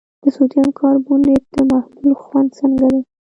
[0.23, 2.99] د سوډیم کاربونیټ د محلول خوند څنګه دی؟